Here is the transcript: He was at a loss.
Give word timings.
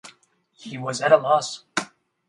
He 0.55 0.79
was 0.79 0.99
at 0.99 1.11
a 1.11 1.17
loss. 1.17 1.63